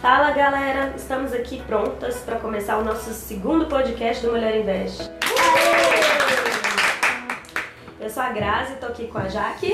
[0.00, 5.10] Fala galera, estamos aqui prontas para começar o nosso segundo podcast do Mulher Invest.
[8.00, 9.70] Eu sou a Grazi, tô aqui com a Jaque.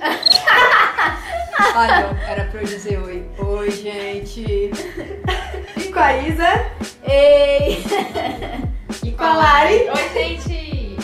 [1.76, 3.22] Olha, era pra eu dizer oi.
[3.38, 4.70] Oi, gente.
[5.76, 6.70] E com a Isa.
[7.04, 7.84] Ei!
[9.04, 9.90] E com a Lari.
[9.90, 10.96] Oi, gente.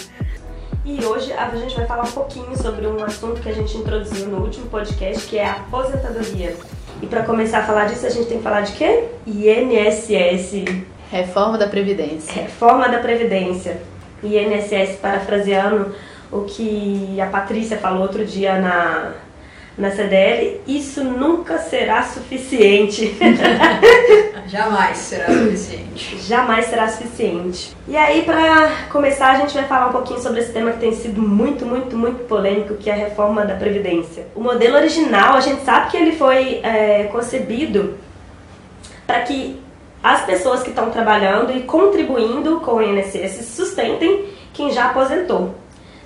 [0.82, 4.29] E hoje a gente vai falar um pouquinho sobre um assunto que a gente introduziu
[4.29, 6.57] no último podcast, que é a aposentadoria.
[7.02, 9.04] E para começar a falar disso, a gente tem que falar de quê?
[9.26, 10.64] INSS,
[11.11, 12.43] Reforma da Previdência.
[12.43, 13.80] Reforma da Previdência.
[14.22, 15.94] INSS, parafraseando
[16.30, 19.12] o que a Patrícia falou outro dia na,
[19.79, 23.17] na CDL, isso nunca será suficiente.
[24.49, 26.18] Jamais será suficiente.
[26.27, 27.77] Jamais será suficiente.
[27.87, 30.93] E aí, para começar, a gente vai falar um pouquinho sobre esse tema que tem
[30.93, 34.27] sido muito, muito, muito polêmico, que é a reforma da Previdência.
[34.34, 37.97] O modelo original, a gente sabe que ele foi é, concebido
[39.07, 39.61] para que
[40.03, 45.55] as pessoas que estão trabalhando e contribuindo com o INSS sustentem quem já aposentou.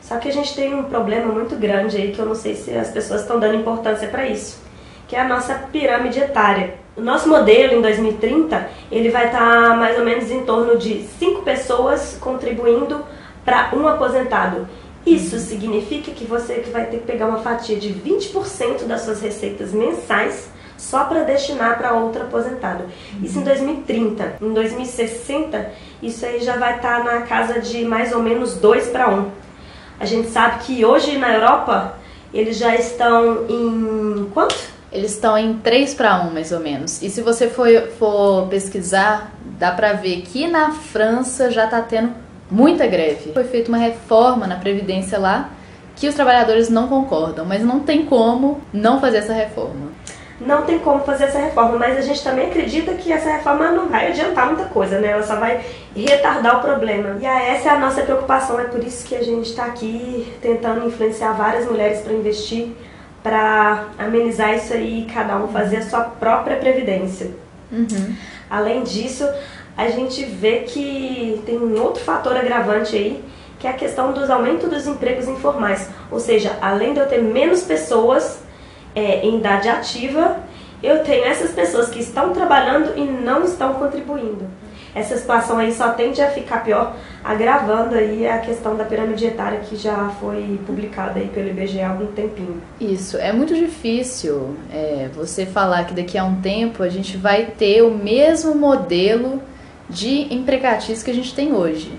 [0.02, 2.76] Só que a gente tem um problema muito grande aí que eu não sei se
[2.76, 4.60] as pessoas estão dando importância para isso,
[5.08, 6.74] que é a nossa pirâmide etária.
[6.96, 11.42] O nosso modelo em 2030, ele vai estar mais ou menos em torno de 5
[11.42, 13.02] pessoas contribuindo
[13.44, 14.68] para um aposentado.
[15.06, 19.22] Isso significa que você que vai ter que pegar uma fatia de 20% das suas
[19.22, 22.84] receitas mensais só para destinar para outro aposentado.
[23.22, 24.36] Isso em 2030.
[24.40, 25.70] Em 2060,
[26.02, 29.41] isso aí já vai estar na casa de mais ou menos 2 para 1.
[30.02, 31.94] A gente sabe que hoje na Europa
[32.34, 34.56] eles já estão em quanto?
[34.90, 37.00] Eles estão em 3 para 1, mais ou menos.
[37.00, 37.68] E se você for,
[38.00, 42.12] for pesquisar, dá pra ver que na França já tá tendo
[42.50, 43.32] muita greve.
[43.32, 45.50] Foi feita uma reforma na Previdência lá
[45.94, 49.92] que os trabalhadores não concordam, mas não tem como não fazer essa reforma.
[50.46, 53.88] Não tem como fazer essa reforma, mas a gente também acredita que essa reforma não
[53.88, 55.08] vai adiantar muita coisa, né?
[55.08, 55.64] Ela só vai
[55.94, 57.16] retardar o problema.
[57.20, 60.86] E essa é a nossa preocupação, é por isso que a gente está aqui tentando
[60.86, 62.72] influenciar várias mulheres para investir,
[63.22, 67.30] para amenizar isso aí e cada um fazer a sua própria previdência.
[67.70, 68.14] Uhum.
[68.50, 69.28] Além disso,
[69.76, 73.24] a gente vê que tem um outro fator agravante aí,
[73.58, 75.88] que é a questão dos aumentos dos empregos informais.
[76.10, 78.40] Ou seja, além de eu ter menos pessoas
[78.94, 80.38] é, em idade ativa,
[80.82, 84.46] eu tenho essas pessoas que estão trabalhando e não estão contribuindo.
[84.94, 86.94] Essa situação aí só tende a ficar pior,
[87.24, 91.88] agravando aí a questão da pirâmide etária que já foi publicada aí pelo IBGE há
[91.88, 92.60] algum tempinho.
[92.78, 97.46] Isso, é muito difícil é, você falar que daqui a um tempo a gente vai
[97.46, 99.40] ter o mesmo modelo
[99.88, 101.92] de empregatício que a gente tem hoje.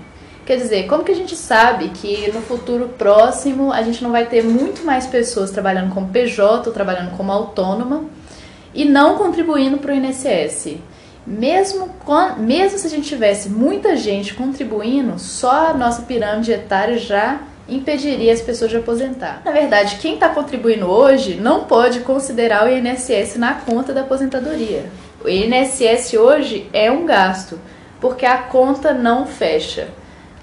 [0.46, 4.26] Quer dizer, como que a gente sabe que no futuro próximo a gente não vai
[4.26, 8.04] ter muito mais pessoas trabalhando como PJ ou trabalhando como autônoma
[8.74, 10.76] e não contribuindo para o INSS?
[11.26, 16.98] Mesmo, com, mesmo se a gente tivesse muita gente contribuindo, só a nossa pirâmide etária
[16.98, 19.40] já impediria as pessoas de aposentar.
[19.42, 24.84] Na verdade, quem está contribuindo hoje não pode considerar o INSS na conta da aposentadoria.
[25.24, 27.58] O INSS hoje é um gasto,
[27.98, 29.88] porque a conta não fecha.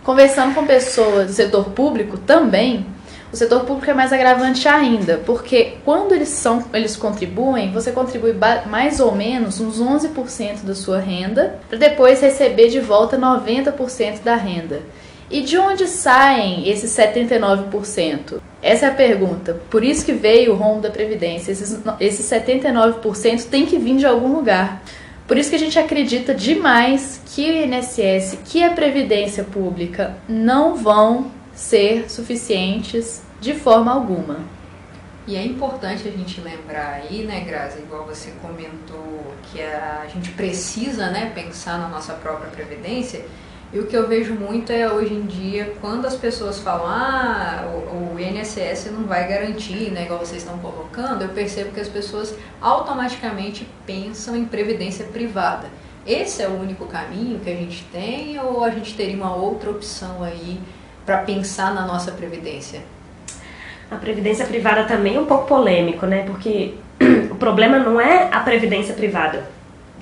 [0.03, 2.85] Conversando com pessoas do setor público também,
[3.31, 8.35] o setor público é mais agravante ainda, porque quando eles são, eles contribuem, você contribui
[8.65, 14.35] mais ou menos uns 11% da sua renda, para depois receber de volta 90% da
[14.35, 14.81] renda.
[15.29, 18.41] E de onde saem esses 79%?
[18.61, 19.61] Essa é a pergunta.
[19.69, 21.53] Por isso que veio o rombo da Previdência.
[21.53, 24.83] Esses, esses 79% tem que vir de algum lugar.
[25.31, 30.75] Por isso que a gente acredita demais que o INSS, que a Previdência Pública não
[30.75, 34.41] vão ser suficientes de forma alguma.
[35.25, 40.31] E é importante a gente lembrar aí, né, Grazi, igual você comentou, que a gente
[40.31, 43.23] precisa, né, pensar na nossa própria previdência.
[43.73, 47.63] E o que eu vejo muito é hoje em dia, quando as pessoas falam, ah,
[47.73, 51.87] o, o INSS não vai garantir, né, igual vocês estão colocando, eu percebo que as
[51.87, 55.69] pessoas automaticamente pensam em previdência privada.
[56.05, 59.69] Esse é o único caminho que a gente tem ou a gente teria uma outra
[59.69, 60.59] opção aí
[61.05, 62.81] para pensar na nossa previdência?
[63.89, 66.23] A previdência privada também é um pouco polêmico, né?
[66.25, 66.73] Porque
[67.31, 69.45] o problema não é a previdência privada.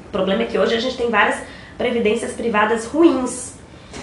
[0.08, 1.40] O problema é que hoje a gente tem várias
[1.78, 3.59] previdências privadas ruins,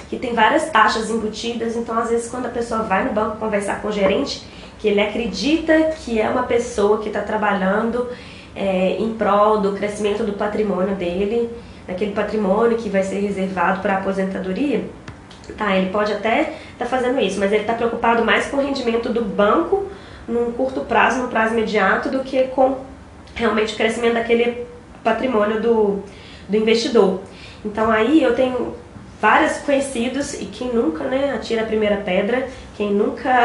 [0.09, 1.77] que tem várias taxas embutidas.
[1.77, 4.47] Então, às vezes, quando a pessoa vai no banco conversar com o gerente,
[4.79, 8.09] que ele acredita que é uma pessoa que está trabalhando
[8.55, 11.51] é, em prol do crescimento do patrimônio dele,
[11.87, 14.85] daquele patrimônio que vai ser reservado para aposentadoria,
[15.55, 18.61] Tá, ele pode até estar tá fazendo isso, mas ele está preocupado mais com o
[18.61, 19.87] rendimento do banco
[20.27, 22.79] num curto prazo, num prazo imediato, do que com
[23.35, 24.67] realmente o crescimento daquele
[25.05, 26.03] patrimônio do,
[26.49, 27.21] do investidor.
[27.65, 28.75] Então aí eu tenho
[29.21, 33.45] vários conhecidos e quem nunca né, atira a primeira pedra, quem nunca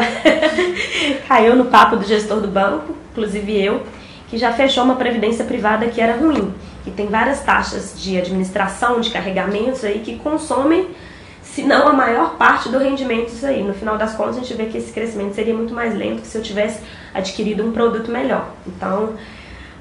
[1.26, 3.82] caiu no papo do gestor do banco, inclusive eu,
[4.28, 6.52] que já fechou uma previdência privada que era ruim,
[6.84, 10.88] que tem várias taxas de administração, de carregamentos aí que consomem,
[11.42, 13.62] se não a maior parte do rendimento isso aí.
[13.62, 16.26] No final das contas a gente vê que esse crescimento seria muito mais lento que
[16.26, 16.80] se eu tivesse
[17.12, 18.48] adquirido um produto melhor.
[18.66, 19.14] Então,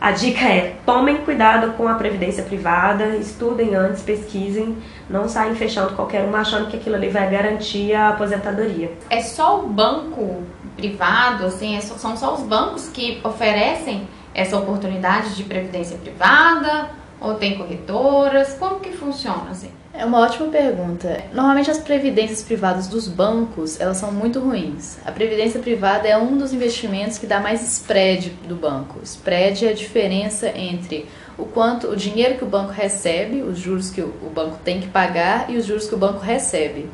[0.01, 4.75] a dica é: tomem cuidado com a previdência privada, estudem antes, pesquisem,
[5.07, 8.91] não saem fechando qualquer uma achando que aquilo ali vai garantir a aposentadoria.
[9.11, 10.41] É só o banco
[10.75, 16.89] privado, assim, é são só os bancos que oferecem essa oportunidade de previdência privada
[17.19, 18.55] ou tem corretoras?
[18.55, 19.69] Como que funciona assim?
[19.93, 21.21] É uma ótima pergunta.
[21.33, 24.97] Normalmente as previdências privadas dos bancos, elas são muito ruins.
[25.05, 29.01] A previdência privada é um dos investimentos que dá mais spread do banco.
[29.03, 31.07] Spread é a diferença entre
[31.37, 34.87] o quanto o dinheiro que o banco recebe, os juros que o banco tem que
[34.87, 36.89] pagar e os juros que o banco recebe.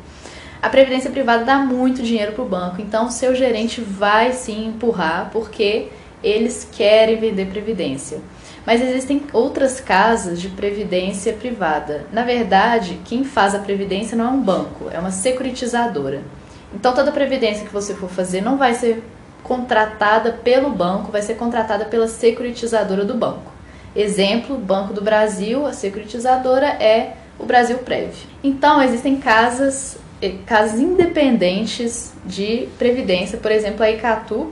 [0.59, 4.69] A previdência privada dá muito dinheiro para o banco, então o seu gerente vai sim
[4.69, 5.89] empurrar porque
[6.23, 8.19] eles querem vender previdência.
[8.67, 12.05] Mas existem outras casas de previdência privada.
[12.11, 16.21] Na verdade, quem faz a previdência não é um banco, é uma securitizadora.
[16.75, 19.01] Então toda previdência que você for fazer não vai ser
[19.41, 23.53] contratada pelo banco, vai ser contratada pela securitizadora do banco.
[23.95, 28.13] Exemplo, Banco do Brasil, a securitizadora é o Brasil Prev.
[28.43, 34.51] Então existem casas, eh, casas independentes de previdência, por exemplo, a Icatu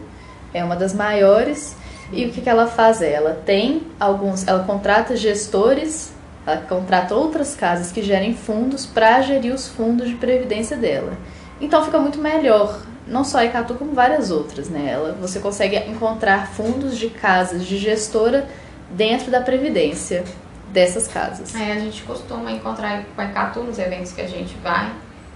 [0.53, 1.75] é uma das maiores
[2.15, 3.01] e o que, que ela faz?
[3.01, 6.13] Ela tem alguns, ela contrata gestores,
[6.45, 11.13] ela contrata outras casas que gerem fundos para gerir os fundos de previdência dela.
[11.59, 14.91] Então fica muito melhor, não só a Icatu como várias outras, né?
[14.91, 18.47] Ela, você consegue encontrar fundos de casas de gestora
[18.91, 20.23] dentro da previdência
[20.71, 21.55] dessas casas.
[21.55, 24.91] É, a gente costuma encontrar com a Icatu nos eventos que a gente vai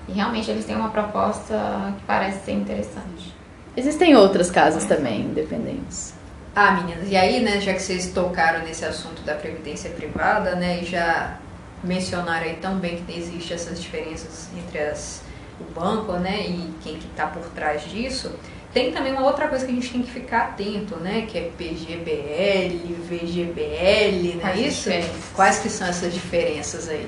[0.08, 1.56] e realmente eles têm uma proposta
[1.98, 3.34] que parece ser interessante.
[3.78, 6.19] Existem outras casas também independentes.
[6.62, 10.82] Ah, meninas, e aí, né, já que vocês tocaram nesse assunto da previdência privada, né,
[10.82, 11.40] e já
[11.82, 15.22] mencionaram aí também que existe essas diferenças entre as,
[15.58, 18.36] o banco, né, e quem que está por trás disso,
[18.74, 21.50] tem também uma outra coisa que a gente tem que ficar atento, né, que é
[21.58, 24.90] PGBL, VGBL, não é isso?
[25.34, 27.08] Quais que são essas diferenças aí?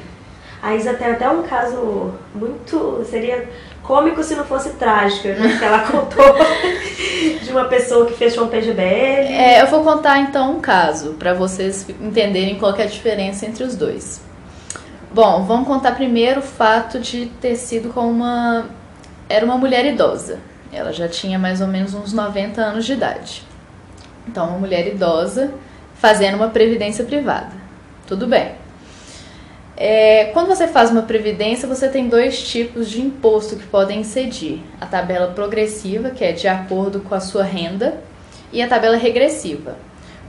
[0.61, 3.05] A Isa tem até um caso muito.
[3.09, 3.49] seria
[3.83, 5.57] cômico se não fosse trágico, né?
[5.57, 6.23] Que ela contou
[7.43, 9.33] de uma pessoa que fechou um PGBL.
[9.33, 13.63] É, eu vou contar então um caso para vocês entenderem qual é a diferença entre
[13.63, 14.21] os dois.
[15.13, 18.67] Bom, vamos contar primeiro o fato de ter sido com uma.
[19.27, 20.39] Era uma mulher idosa.
[20.71, 23.43] Ela já tinha mais ou menos uns 90 anos de idade.
[24.27, 25.51] Então, uma mulher idosa
[25.95, 27.51] fazendo uma previdência privada.
[28.07, 28.60] Tudo bem.
[29.83, 34.61] É, quando você faz uma previdência, você tem dois tipos de imposto que podem incidir:
[34.79, 37.95] a tabela progressiva, que é de acordo com a sua renda,
[38.53, 39.75] e a tabela regressiva.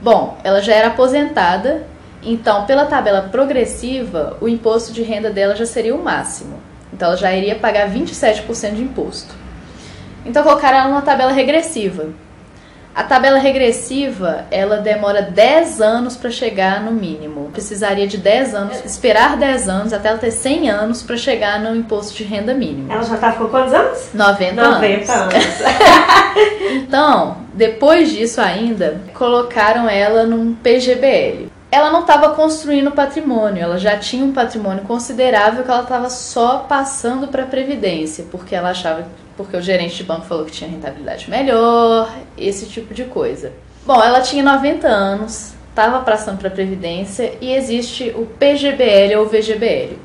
[0.01, 1.85] Bom, ela já era aposentada,
[2.23, 6.59] então pela tabela progressiva, o imposto de renda dela já seria o máximo.
[6.91, 9.35] Então ela já iria pagar 27% de imposto.
[10.25, 12.07] Então colocaram ela na tabela regressiva.
[12.95, 17.49] A tabela regressiva, ela demora 10 anos para chegar no mínimo.
[17.51, 21.75] Precisaria de 10 anos, esperar 10 anos até ela ter 100 anos para chegar no
[21.75, 22.93] imposto de renda mínimo.
[22.93, 24.09] Ela já tá com quantos anos?
[24.13, 25.33] 90, 90 anos.
[25.33, 25.45] anos.
[26.83, 31.51] então, depois disso ainda, colocaram ela num PGBL.
[31.71, 36.59] Ela não estava construindo patrimônio, ela já tinha um patrimônio considerável que ela estava só
[36.59, 40.69] passando para a previdência, porque ela achava porque o gerente de banco falou que tinha
[40.69, 43.51] rentabilidade melhor, esse tipo de coisa.
[43.85, 49.25] Bom, ela tinha 90 anos, estava passando para a Previdência e existe o PGBL ou
[49.25, 49.97] VGBL.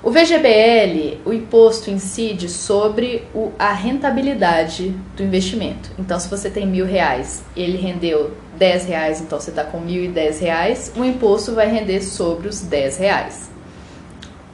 [0.00, 5.90] O VGBL, o imposto incide sobre o, a rentabilidade do investimento.
[5.98, 10.04] Então, se você tem mil reais ele rendeu 10 reais, então você está com mil
[10.04, 13.50] e dez reais, o imposto vai render sobre os 10 reais.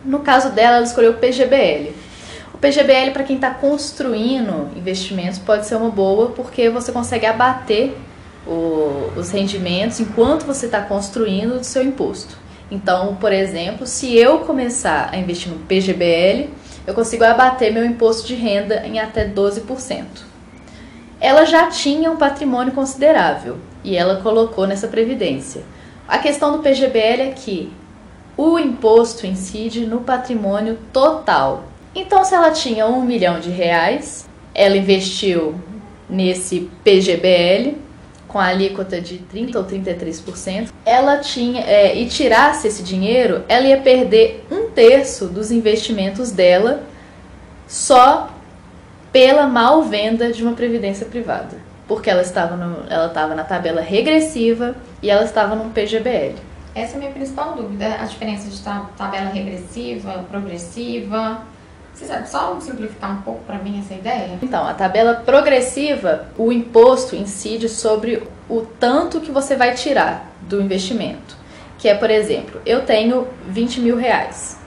[0.05, 1.93] No caso dela, ela escolheu o PGBL.
[2.65, 7.95] PGBL para quem está construindo investimentos pode ser uma boa porque você consegue abater
[8.47, 12.39] o, os rendimentos enquanto você está construindo o seu imposto.
[12.71, 16.49] Então, por exemplo, se eu começar a investir no PGBL,
[16.87, 20.05] eu consigo abater meu imposto de renda em até 12%.
[21.21, 25.65] Ela já tinha um patrimônio considerável e ela colocou nessa previdência.
[26.09, 27.71] A questão do PGBL é que
[28.39, 34.77] o imposto incide no patrimônio total, então, se ela tinha um milhão de reais, ela
[34.77, 35.55] investiu
[36.09, 37.83] nesse PGBL.
[38.27, 43.65] com a alíquota de 30 ou 33%, ela tinha é, e tirasse esse dinheiro, ela
[43.65, 46.83] ia perder um terço dos investimentos dela
[47.69, 48.31] só
[49.13, 53.81] pela mal venda de uma previdência privada, porque ela estava no, ela estava na tabela
[53.81, 56.35] regressiva e ela estava num PGBL.
[56.75, 58.61] Essa é a minha principal dúvida, a diferença de
[58.97, 61.43] tabela regressiva, progressiva.
[61.95, 64.37] Você sabe só simplificar um pouco para mim essa ideia?
[64.43, 70.61] Então, a tabela progressiva, o imposto incide sobre o tanto que você vai tirar do
[70.61, 71.37] investimento.
[71.79, 74.59] Que é, por exemplo, eu tenho 20 mil reais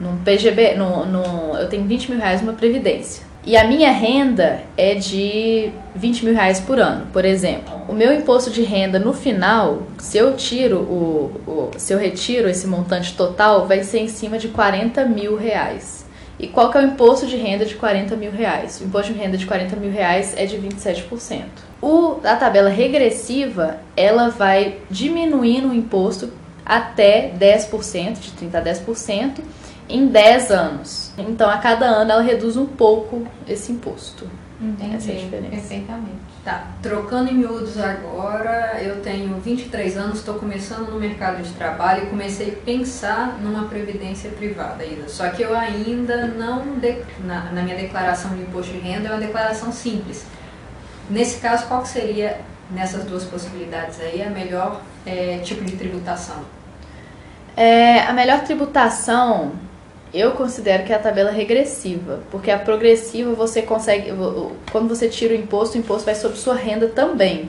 [0.00, 3.24] num PGB, no, no, eu tenho 20 mil reais numa previdência.
[3.44, 7.74] E a minha renda é de 20 mil reais por ano, por exemplo.
[7.88, 12.48] O meu imposto de renda no final, se eu tiro o, o se eu retiro
[12.48, 16.01] esse montante total, vai ser em cima de 40 mil reais.
[16.42, 18.80] E qual que é o imposto de renda de 40 mil reais?
[18.80, 21.44] O imposto de renda de 40 mil reais é de 27%.
[21.80, 26.32] O, a tabela regressiva, ela vai diminuindo o imposto
[26.66, 29.38] até 10%, de 30% a 10%,
[29.88, 31.12] em 10 anos.
[31.16, 34.28] Então, a cada ano, ela reduz um pouco esse imposto.
[34.62, 35.50] Entendi, Essa é a diferença.
[35.50, 36.22] perfeitamente.
[36.44, 42.04] Tá, trocando em miúdos agora, eu tenho 23 anos, estou começando no mercado de trabalho
[42.04, 45.08] e comecei a pensar numa previdência privada ainda.
[45.08, 49.10] Só que eu ainda não, de, na, na minha declaração de imposto de renda, é
[49.10, 50.24] uma declaração simples.
[51.10, 52.40] Nesse caso, qual que seria,
[52.70, 56.36] nessas duas possibilidades aí, a melhor é, tipo de tributação?
[57.56, 59.52] É, a melhor tributação
[60.12, 64.12] eu considero que é a tabela regressiva, porque a progressiva você consegue,
[64.70, 67.48] quando você tira o imposto, o imposto vai sobre sua renda também.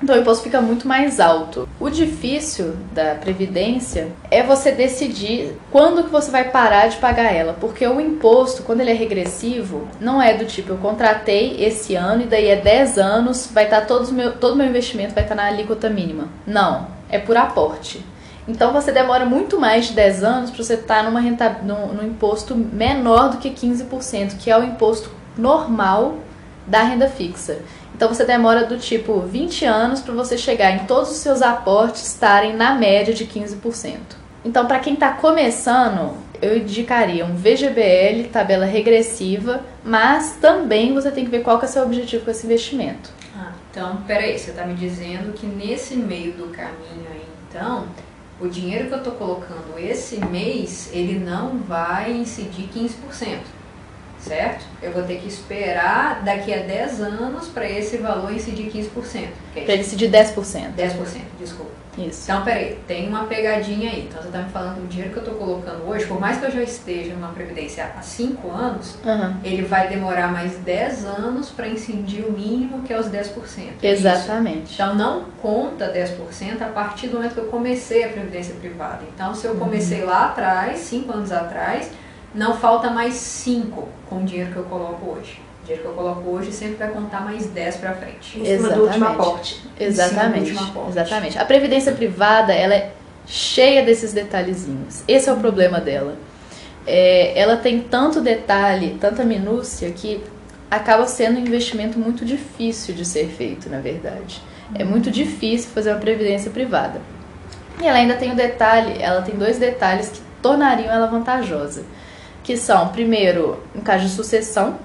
[0.00, 1.68] Então o imposto fica muito mais alto.
[1.80, 7.56] O difícil da previdência é você decidir quando que você vai parar de pagar ela,
[7.58, 12.22] porque o imposto, quando ele é regressivo, não é do tipo eu contratei esse ano
[12.22, 15.46] e daí é 10 anos, vai estar todos meu, todo meu investimento vai estar na
[15.46, 16.28] alíquota mínima.
[16.46, 18.04] Não, é por aporte.
[18.48, 22.56] Então você demora muito mais de 10 anos para você estar numa renta, num imposto
[22.56, 26.16] menor do que 15%, que é o imposto normal
[26.66, 27.58] da renda fixa.
[27.94, 32.06] Então você demora do tipo 20 anos para você chegar em todos os seus aportes
[32.06, 33.98] estarem na média de 15%.
[34.42, 41.24] Então para quem está começando, eu indicaria um VGBL, tabela regressiva, mas também você tem
[41.24, 43.10] que ver qual que é o seu objetivo com esse investimento.
[43.36, 47.86] Ah, então, peraí, você está me dizendo que nesse meio do caminho aí, então,
[48.40, 53.38] o dinheiro que eu estou colocando esse mês, ele não vai incidir 15%,
[54.18, 54.64] certo?
[54.82, 59.28] Eu vou ter que esperar daqui a 10 anos para esse valor incidir 15%.
[59.52, 60.74] Para ele incidir 10%.
[60.76, 61.78] 10%, desculpa.
[61.96, 62.30] Isso.
[62.30, 64.06] Então, peraí, tem uma pegadinha aí.
[64.08, 66.46] Então, você está me falando do dinheiro que eu estou colocando hoje, por mais que
[66.46, 69.34] eu já esteja numa previdência há 5 anos, Uhum.
[69.42, 73.72] ele vai demorar mais 10 anos para incidir o mínimo, que é os 10%.
[73.82, 74.06] é isso?
[74.06, 74.74] Exatamente.
[74.74, 79.00] Então não conta 10% a partir do momento que eu comecei a previdência privada.
[79.12, 81.90] Então se eu comecei lá atrás, 5 anos atrás,
[82.34, 85.40] não falta mais 5 com o dinheiro que eu coloco hoje.
[85.62, 88.38] O dinheiro que eu coloco hoje sempre vai contar mais 10 para frente.
[88.38, 89.20] Em cima do último Exatamente.
[89.20, 89.62] aporte.
[89.78, 90.52] Exatamente.
[90.52, 90.88] Último.
[90.88, 91.38] Exatamente.
[91.38, 92.92] A previdência privada, ela é
[93.26, 95.02] cheia desses detalhezinhos.
[95.06, 96.16] Esse é o problema dela.
[96.86, 100.22] É, ela tem tanto detalhe, tanta minúcia que
[100.70, 104.40] acaba sendo um investimento muito difícil de ser feito, na verdade.
[104.74, 107.00] É muito difícil fazer uma previdência privada.
[107.80, 111.84] E ela ainda tem o detalhe, ela tem dois detalhes que tornariam ela vantajosa,
[112.48, 114.78] que são, primeiro, em caso de sucessão,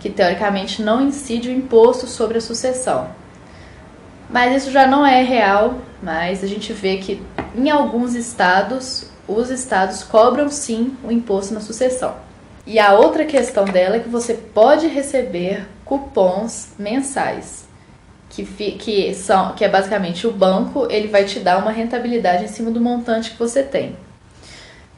[0.00, 3.10] que teoricamente não incide o imposto sobre a sucessão.
[4.30, 7.20] Mas isso já não é real, mas a gente vê que
[7.54, 12.14] em alguns estados, os estados cobram sim o imposto na sucessão.
[12.66, 17.68] E a outra questão dela é que você pode receber cupons mensais,
[18.30, 22.48] que, que, são, que é basicamente o banco, ele vai te dar uma rentabilidade em
[22.48, 23.98] cima do montante que você tem.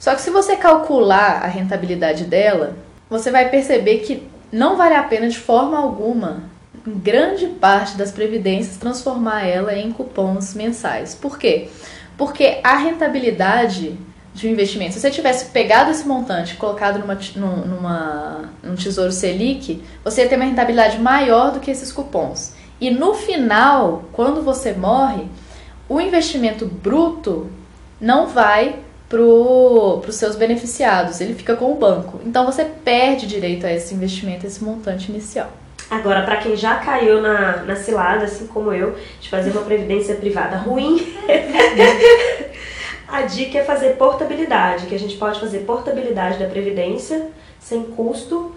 [0.04, 2.76] Só que se você calcular a rentabilidade dela,
[3.08, 6.42] você vai perceber que não vale a pena de forma alguma,
[6.86, 11.14] em grande parte das previdências, transformar ela em cupons mensais.
[11.14, 11.70] Por quê?
[12.18, 13.98] Porque a rentabilidade
[14.34, 17.18] de um investimento, se você tivesse pegado esse montante e colocado numa,
[17.64, 22.52] numa, num tesouro Selic, você ia ter uma rentabilidade maior do que esses cupons.
[22.78, 25.24] E no final, quando você morre,
[25.88, 27.50] o investimento bruto
[27.98, 28.83] não vai
[30.00, 32.20] para os seus beneficiados, ele fica com o banco.
[32.24, 35.50] Então você perde direito a esse investimento, a esse montante inicial.
[35.90, 40.16] Agora, para quem já caiu na, na cilada, assim como eu, de fazer uma previdência
[40.16, 41.14] privada ruim,
[43.06, 47.28] a dica é fazer portabilidade, que a gente pode fazer portabilidade da previdência
[47.60, 48.54] sem custo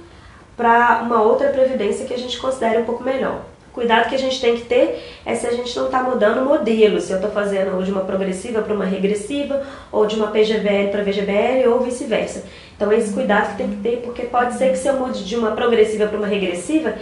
[0.56, 3.42] para uma outra previdência que a gente considere um pouco melhor.
[3.78, 6.46] Cuidado que a gente tem que ter é se a gente não está mudando o
[6.46, 10.90] modelo, se eu estou fazendo de uma progressiva para uma regressiva, ou de uma PGBL
[10.90, 12.44] para VGBL, ou vice-versa.
[12.76, 15.36] Então, esse cuidado que tem que ter, porque pode ser que se eu mude de
[15.36, 16.96] uma progressiva para uma regressiva,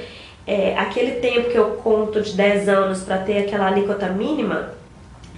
[0.46, 4.72] é, aquele tempo que eu conto de 10 anos para ter aquela alíquota mínima,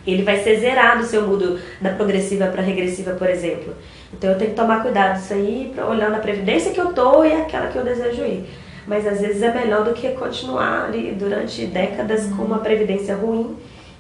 [0.08, 3.76] ele vai ser zerado se eu mudo da progressiva para regressiva, por exemplo.
[4.12, 7.34] Então eu tenho que tomar cuidado disso aí, olhando a previdência que eu tô e
[7.34, 8.67] aquela que eu desejo ir.
[8.88, 13.58] Mas às vezes é melhor do que continuar ali durante décadas com uma previdência ruim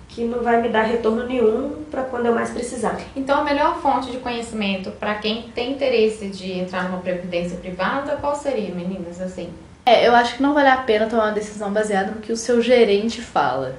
[0.08, 2.98] que não vai me dar retorno nenhum para quando eu mais precisar.
[3.15, 8.15] Então, a melhor fonte de conhecimento para quem tem interesse de entrar numa previdência privada,
[8.15, 9.22] qual seria, meninas?
[9.22, 9.50] Assim,
[9.86, 12.38] é, eu acho que não vale a pena tomar uma decisão baseada no que o
[12.38, 13.75] seu gerente fala.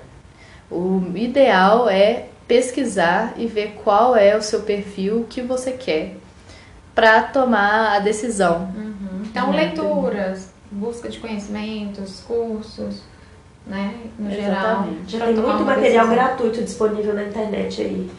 [0.71, 6.15] O ideal é pesquisar e ver qual é o seu perfil que você quer
[6.95, 8.73] para tomar a decisão.
[8.75, 9.23] Uhum.
[9.25, 13.03] Então, leituras, busca de conhecimentos, cursos,
[13.67, 13.95] né?
[14.19, 15.11] No Exatamente.
[15.11, 15.27] geral.
[15.27, 16.15] Já tem muito material decisão.
[16.15, 18.11] gratuito disponível na internet aí.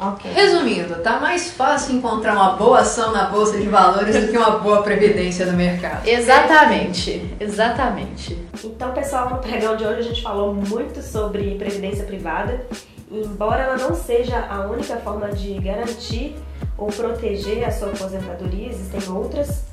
[0.00, 0.30] Okay.
[0.32, 4.58] Resumindo, tá mais fácil encontrar uma boa ação na bolsa de valores do que uma
[4.58, 6.06] boa previdência no mercado.
[6.06, 8.38] Exatamente, exatamente.
[8.62, 12.64] Então, pessoal, no pregão de hoje a gente falou muito sobre previdência privada.
[13.10, 16.36] Embora ela não seja a única forma de garantir
[16.76, 19.64] ou proteger a sua aposentadoria, existem outras.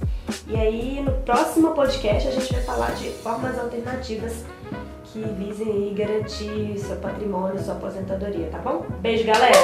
[0.48, 4.44] E aí, no próximo podcast, a gente vai falar de formas alternativas
[5.05, 8.86] que visem garantir seu patrimônio, sua aposentadoria, tá bom?
[9.01, 9.55] Beijo, galera!